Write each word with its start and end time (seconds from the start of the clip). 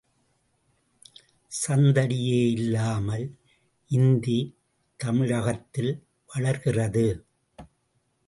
சந்தடியே 1.51 2.39
இல்லாமல் 2.51 3.25
இந்தி 3.91 4.57
தமிழகத்தில் 4.99 6.03
வளர்கிறது. 6.29 7.07